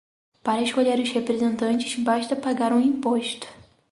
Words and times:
Para 0.45 0.63
escolher 0.67 0.99
os 1.05 1.11
representantes, 1.13 1.99
basta 1.99 2.35
pagar 2.35 2.73
um 2.73 2.81
imposto. 2.81 3.45